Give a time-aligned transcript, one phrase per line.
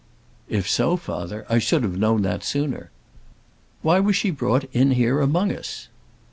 [0.49, 2.89] "If so, father, I should have known that sooner.
[3.83, 5.89] Why was she brought in here among us?"